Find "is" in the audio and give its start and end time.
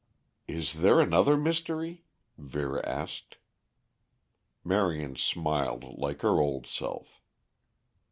0.47-0.81